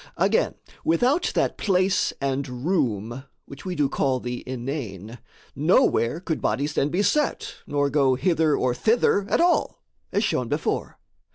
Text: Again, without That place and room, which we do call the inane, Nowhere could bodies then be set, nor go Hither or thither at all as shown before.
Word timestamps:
Again, 0.17 0.55
without 0.83 1.31
That 1.35 1.59
place 1.59 2.11
and 2.19 2.65
room, 2.65 3.25
which 3.45 3.65
we 3.65 3.75
do 3.75 3.87
call 3.87 4.19
the 4.19 4.43
inane, 4.49 5.19
Nowhere 5.55 6.19
could 6.19 6.41
bodies 6.41 6.73
then 6.73 6.89
be 6.89 7.03
set, 7.03 7.57
nor 7.67 7.91
go 7.91 8.15
Hither 8.15 8.55
or 8.57 8.73
thither 8.73 9.29
at 9.29 9.39
all 9.39 9.83
as 10.11 10.23
shown 10.23 10.47
before. 10.47 10.97